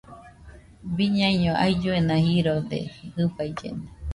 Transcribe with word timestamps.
Biñaino 0.95 1.51
ailluena 1.65 2.15
jirode 2.27 2.79
jɨfaillena 3.15 3.87